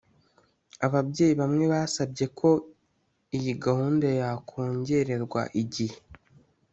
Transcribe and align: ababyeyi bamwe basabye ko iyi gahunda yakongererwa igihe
ababyeyi 0.85 1.33
bamwe 1.41 1.65
basabye 1.73 2.25
ko 2.39 2.49
iyi 3.37 3.53
gahunda 3.63 4.07
yakongererwa 4.19 5.41
igihe 5.61 5.97